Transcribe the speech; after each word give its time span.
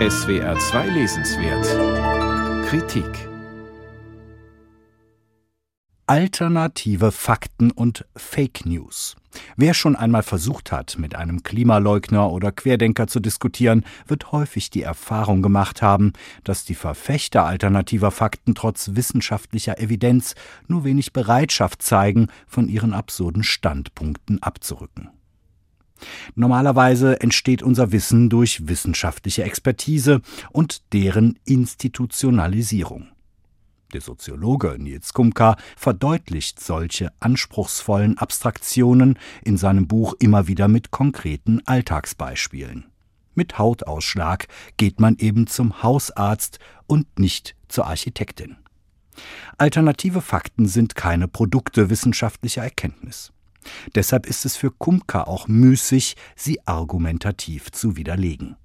SWR 0.00 0.58
2 0.58 0.88
Lesenswert 0.88 2.66
Kritik 2.66 3.06
Alternative 6.08 7.12
Fakten 7.12 7.70
und 7.70 8.04
Fake 8.16 8.66
News. 8.66 9.14
Wer 9.56 9.72
schon 9.72 9.94
einmal 9.94 10.24
versucht 10.24 10.72
hat, 10.72 10.98
mit 10.98 11.14
einem 11.14 11.44
Klimaleugner 11.44 12.28
oder 12.32 12.50
Querdenker 12.50 13.06
zu 13.06 13.20
diskutieren, 13.20 13.84
wird 14.08 14.32
häufig 14.32 14.68
die 14.68 14.82
Erfahrung 14.82 15.42
gemacht 15.42 15.80
haben, 15.80 16.12
dass 16.42 16.64
die 16.64 16.74
Verfechter 16.74 17.44
alternativer 17.44 18.10
Fakten 18.10 18.56
trotz 18.56 18.90
wissenschaftlicher 18.94 19.78
Evidenz 19.78 20.34
nur 20.66 20.82
wenig 20.82 21.12
Bereitschaft 21.12 21.82
zeigen, 21.82 22.26
von 22.48 22.68
ihren 22.68 22.94
absurden 22.94 23.44
Standpunkten 23.44 24.42
abzurücken. 24.42 25.10
Normalerweise 26.34 27.20
entsteht 27.20 27.62
unser 27.62 27.92
Wissen 27.92 28.28
durch 28.28 28.68
wissenschaftliche 28.68 29.44
Expertise 29.44 30.20
und 30.50 30.92
deren 30.92 31.38
Institutionalisierung. 31.44 33.08
Der 33.92 34.00
Soziologe 34.00 34.76
Nils 34.78 35.12
Kumka 35.12 35.56
verdeutlicht 35.76 36.58
solche 36.58 37.12
anspruchsvollen 37.20 38.18
Abstraktionen 38.18 39.18
in 39.44 39.56
seinem 39.56 39.86
Buch 39.86 40.14
immer 40.18 40.48
wieder 40.48 40.66
mit 40.66 40.90
konkreten 40.90 41.62
Alltagsbeispielen. 41.64 42.86
Mit 43.34 43.58
Hautausschlag 43.58 44.48
geht 44.76 45.00
man 45.00 45.16
eben 45.18 45.46
zum 45.46 45.82
Hausarzt 45.82 46.58
und 46.86 47.18
nicht 47.18 47.54
zur 47.68 47.86
Architektin. 47.86 48.56
Alternative 49.58 50.20
Fakten 50.20 50.66
sind 50.66 50.96
keine 50.96 51.28
Produkte 51.28 51.88
wissenschaftlicher 51.88 52.62
Erkenntnis. 52.62 53.33
Deshalb 53.94 54.26
ist 54.26 54.44
es 54.44 54.56
für 54.56 54.70
Kumka 54.70 55.24
auch 55.24 55.48
müßig, 55.48 56.16
sie 56.36 56.66
argumentativ 56.66 57.72
zu 57.72 57.96
widerlegen. 57.96 58.56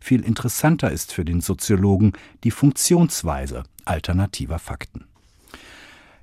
Viel 0.00 0.22
interessanter 0.22 0.90
ist 0.90 1.12
für 1.12 1.24
den 1.24 1.40
Soziologen 1.40 2.12
die 2.44 2.50
Funktionsweise 2.50 3.64
alternativer 3.84 4.58
Fakten. 4.58 5.06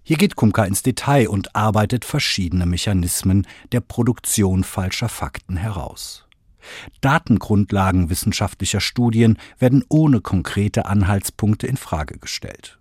Hier 0.03 0.17
geht 0.17 0.35
Kumka 0.35 0.63
ins 0.63 0.81
Detail 0.81 1.29
und 1.29 1.55
arbeitet 1.55 2.03
verschiedene 2.03 2.65
Mechanismen 2.65 3.45
der 3.71 3.81
Produktion 3.81 4.63
falscher 4.63 5.09
Fakten 5.09 5.55
heraus. 5.55 6.25
Datengrundlagen 7.01 8.09
wissenschaftlicher 8.09 8.81
Studien 8.81 9.37
werden 9.59 9.85
ohne 9.87 10.21
konkrete 10.21 10.85
Anhaltspunkte 10.87 11.67
in 11.67 11.77
Frage 11.77 12.17
gestellt. 12.17 12.78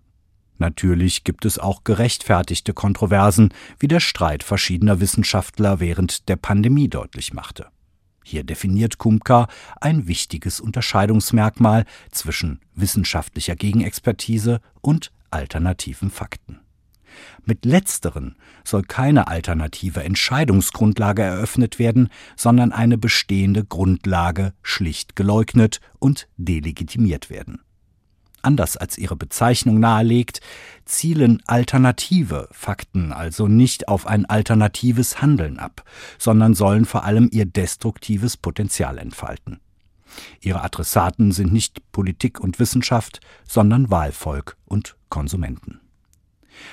Natürlich 0.59 1.23
gibt 1.23 1.45
es 1.45 1.57
auch 1.57 1.83
gerechtfertigte 1.85 2.73
Kontroversen, 2.73 3.53
wie 3.79 3.87
der 3.87 4.01
Streit 4.01 4.43
verschiedener 4.43 4.99
Wissenschaftler 4.99 5.79
während 5.79 6.27
der 6.27 6.35
Pandemie 6.35 6.89
deutlich 6.89 7.33
machte. 7.33 7.67
Hier 8.23 8.43
definiert 8.43 8.97
Kumka 8.97 9.47
ein 9.81 10.07
wichtiges 10.07 10.59
Unterscheidungsmerkmal 10.59 11.85
zwischen 12.11 12.59
wissenschaftlicher 12.75 13.55
Gegenexpertise 13.55 14.59
und 14.81 15.11
alternativen 15.31 16.11
Fakten. 16.11 16.59
Mit 17.45 17.65
letzteren 17.65 18.35
soll 18.63 18.83
keine 18.83 19.27
alternative 19.27 20.03
Entscheidungsgrundlage 20.03 21.23
eröffnet 21.23 21.79
werden, 21.79 22.09
sondern 22.35 22.71
eine 22.71 22.97
bestehende 22.97 23.63
Grundlage 23.65 24.53
schlicht 24.61 25.15
geleugnet 25.15 25.79
und 25.99 26.27
delegitimiert 26.37 27.29
werden. 27.29 27.61
Anders 28.41 28.77
als 28.77 28.97
ihre 28.97 29.15
Bezeichnung 29.15 29.79
nahelegt, 29.79 30.41
zielen 30.85 31.41
alternative 31.45 32.47
Fakten 32.51 33.11
also 33.11 33.47
nicht 33.47 33.87
auf 33.87 34.07
ein 34.07 34.25
alternatives 34.25 35.21
Handeln 35.21 35.59
ab, 35.59 35.83
sondern 36.17 36.53
sollen 36.53 36.85
vor 36.85 37.03
allem 37.03 37.29
ihr 37.31 37.45
destruktives 37.45 38.37
Potenzial 38.37 38.97
entfalten. 38.97 39.59
Ihre 40.41 40.63
Adressaten 40.63 41.31
sind 41.31 41.53
nicht 41.53 41.91
Politik 41.91 42.39
und 42.39 42.59
Wissenschaft, 42.59 43.19
sondern 43.47 43.91
Wahlvolk 43.91 44.57
und 44.65 44.95
Konsumenten. 45.09 45.79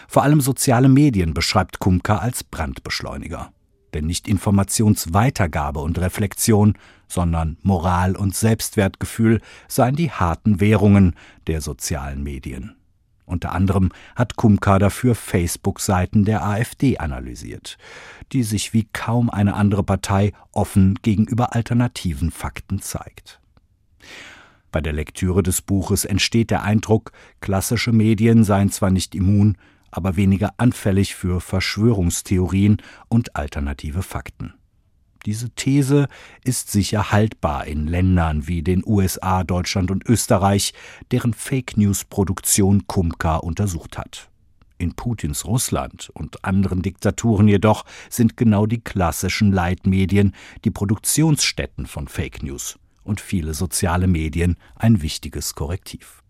Vor 0.09 0.23
allem 0.23 0.41
soziale 0.41 0.89
Medien 0.89 1.35
beschreibt 1.35 1.79
Kumka 1.79 2.19
als 2.19 2.43
Brandbeschleuniger 2.43 3.53
denn 3.97 4.07
nicht 4.07 4.29
Informationsweitergabe 4.29 5.81
und 5.81 5.99
Reflexion, 5.99 6.75
sondern 7.09 7.57
Moral 7.63 8.15
und 8.15 8.35
Selbstwertgefühl 8.35 9.41
seien 9.69 9.97
die 9.97 10.11
harten 10.11 10.61
Währungen 10.61 11.15
der 11.47 11.63
sozialen 11.63 12.23
Medien. 12.23 12.77
Unter 13.25 13.53
anderem 13.53 13.91
hat 14.15 14.37
Kumka 14.37 14.79
dafür 14.79 15.15
Facebook-Seiten 15.15 16.25
der 16.25 16.45
AfD 16.45 16.99
analysiert, 16.99 17.79
die 18.33 18.43
sich 18.43 18.73
wie 18.73 18.87
kaum 18.93 19.31
eine 19.31 19.55
andere 19.55 19.83
Partei 19.83 20.33
offen 20.53 20.99
gegenüber 21.03 21.55
alternativen 21.55 22.31
Fakten 22.31 22.81
zeigt. 22.83 23.41
Bei 24.71 24.81
der 24.81 24.93
Lektüre 24.93 25.43
des 25.43 25.63
Buches 25.63 26.05
entsteht 26.05 26.51
der 26.51 26.63
Eindruck, 26.63 27.13
klassische 27.41 27.93
Medien 27.93 28.45
seien 28.45 28.71
zwar 28.71 28.91
nicht 28.91 29.15
immun, 29.15 29.57
aber 29.91 30.17
weniger 30.17 30.55
anfällig 30.59 31.15
für 31.15 31.41
Verschwörungstheorien 31.41 32.79
und 33.09 33.37
alternative 33.37 34.03
Fakten. 34.03 34.55
Diese 35.27 35.51
These 35.51 36.07
ist 36.45 36.71
sicher 36.71 37.11
haltbar 37.11 37.67
in 37.67 37.89
Ländern 37.89 38.47
wie 38.47 38.63
den 38.63 38.85
USA, 38.87 39.43
Deutschland 39.43 39.91
und 39.91 40.09
Österreich, 40.09 40.73
deren 41.11 41.35
Fake 41.35 41.77
News 41.77 42.05
Produktion 42.05 42.87
Kumka 42.87 43.37
untersucht 43.37 43.99
hat. 43.99 44.31
In 44.79 44.95
Putins 44.95 45.45
Russland 45.45 46.11
und 46.13 46.45
anderen 46.45 46.83
Diktaturen 46.83 47.49
jedoch 47.49 47.85
sind 48.09 48.37
genau 48.37 48.67
die 48.67 48.81
klassischen 48.81 49.51
Leitmedien 49.51 50.33
die 50.65 50.71
Produktionsstätten 50.71 51.87
von 51.87 52.09
Fake 52.09 52.43
News 52.43 52.79
und 53.03 53.21
viele 53.21 53.55
soziale 53.55 54.07
Medien 54.07 54.57
ein 54.77 55.03
wichtiges 55.03 55.55
Korrektiv. 55.55 56.23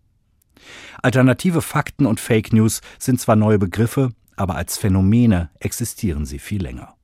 Alternative 1.02 1.62
Fakten 1.62 2.06
und 2.06 2.20
Fake 2.20 2.52
News 2.52 2.80
sind 2.98 3.20
zwar 3.20 3.36
neue 3.36 3.58
Begriffe, 3.58 4.10
aber 4.36 4.56
als 4.56 4.78
Phänomene 4.78 5.50
existieren 5.60 6.26
sie 6.26 6.38
viel 6.38 6.62
länger. 6.62 6.94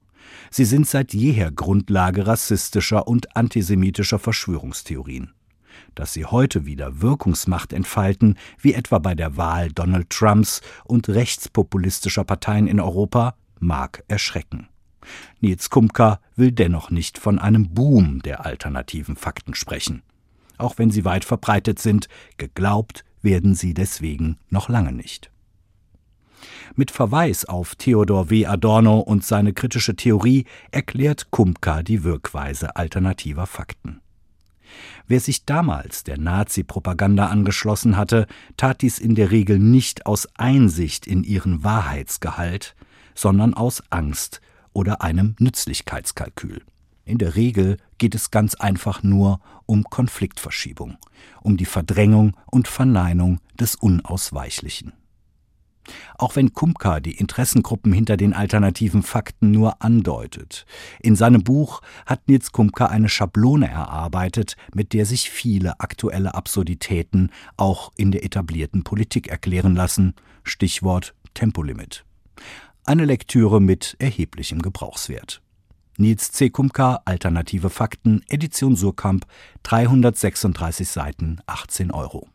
Sie 0.50 0.64
sind 0.64 0.86
seit 0.86 1.14
jeher 1.14 1.50
Grundlage 1.50 2.26
rassistischer 2.26 3.08
und 3.08 3.36
antisemitischer 3.36 4.18
Verschwörungstheorien. 4.18 5.32
Dass 5.94 6.12
sie 6.12 6.26
heute 6.26 6.66
wieder 6.66 7.00
Wirkungsmacht 7.00 7.72
entfalten, 7.72 8.36
wie 8.60 8.74
etwa 8.74 8.98
bei 8.98 9.14
der 9.14 9.36
Wahl 9.36 9.70
Donald 9.70 10.10
Trumps 10.10 10.60
und 10.84 11.08
rechtspopulistischer 11.08 12.24
Parteien 12.24 12.66
in 12.66 12.80
Europa, 12.80 13.34
mag 13.58 14.04
erschrecken. 14.08 14.68
Nils 15.40 15.70
Kumka 15.70 16.20
will 16.36 16.52
dennoch 16.52 16.90
nicht 16.90 17.18
von 17.18 17.38
einem 17.38 17.74
Boom 17.74 18.22
der 18.22 18.44
alternativen 18.44 19.16
Fakten 19.16 19.54
sprechen. 19.54 20.02
Auch 20.58 20.78
wenn 20.78 20.90
sie 20.90 21.04
weit 21.04 21.24
verbreitet 21.24 21.78
sind, 21.78 22.08
geglaubt, 22.36 23.04
werden 23.22 23.54
sie 23.54 23.74
deswegen 23.74 24.38
noch 24.50 24.68
lange 24.68 24.92
nicht. 24.92 25.30
Mit 26.74 26.90
Verweis 26.90 27.44
auf 27.44 27.74
Theodor 27.74 28.30
W. 28.30 28.46
Adorno 28.46 28.98
und 28.98 29.24
seine 29.24 29.52
kritische 29.52 29.94
Theorie 29.94 30.46
erklärt 30.70 31.30
Kumka 31.30 31.82
die 31.82 32.02
Wirkweise 32.02 32.76
alternativer 32.76 33.46
Fakten. 33.46 34.00
Wer 35.06 35.20
sich 35.20 35.44
damals 35.44 36.04
der 36.04 36.18
Nazi-Propaganda 36.18 37.26
angeschlossen 37.26 37.96
hatte, 37.96 38.26
tat 38.56 38.80
dies 38.80 38.98
in 38.98 39.14
der 39.14 39.30
Regel 39.30 39.58
nicht 39.58 40.06
aus 40.06 40.28
Einsicht 40.36 41.06
in 41.06 41.24
ihren 41.24 41.62
Wahrheitsgehalt, 41.62 42.74
sondern 43.14 43.52
aus 43.52 43.82
Angst 43.90 44.40
oder 44.72 45.02
einem 45.02 45.36
Nützlichkeitskalkül. 45.38 46.62
In 47.04 47.18
der 47.18 47.34
Regel 47.34 47.78
geht 47.98 48.14
es 48.14 48.30
ganz 48.30 48.54
einfach 48.54 49.02
nur 49.02 49.40
um 49.66 49.84
Konfliktverschiebung, 49.84 50.96
um 51.42 51.56
die 51.56 51.64
Verdrängung 51.64 52.36
und 52.46 52.68
Verneinung 52.68 53.40
des 53.58 53.74
Unausweichlichen. 53.74 54.92
Auch 56.16 56.36
wenn 56.36 56.52
Kumka 56.52 57.00
die 57.00 57.16
Interessengruppen 57.18 57.92
hinter 57.92 58.16
den 58.16 58.34
alternativen 58.34 59.02
Fakten 59.02 59.50
nur 59.50 59.82
andeutet. 59.82 60.64
In 61.00 61.16
seinem 61.16 61.42
Buch 61.42 61.82
hat 62.06 62.28
Nils 62.28 62.52
Kumka 62.52 62.86
eine 62.86 63.08
Schablone 63.08 63.68
erarbeitet, 63.68 64.56
mit 64.74 64.92
der 64.92 65.06
sich 65.06 65.30
viele 65.30 65.80
aktuelle 65.80 66.34
Absurditäten 66.34 67.30
auch 67.56 67.90
in 67.96 68.12
der 68.12 68.24
etablierten 68.24 68.84
Politik 68.84 69.26
erklären 69.26 69.74
lassen. 69.74 70.14
Stichwort 70.44 71.14
Tempolimit. 71.34 72.04
Eine 72.84 73.04
Lektüre 73.04 73.60
mit 73.60 73.96
erheblichem 73.98 74.62
Gebrauchswert. 74.62 75.42
Nils 76.02 76.32
C. 76.32 76.50
Kumka, 76.50 77.00
Alternative 77.04 77.70
Fakten, 77.70 78.24
Edition 78.28 78.74
Surkamp, 78.74 79.24
336 79.62 80.92
Seiten, 80.92 81.40
18 81.46 81.92
Euro. 81.92 82.31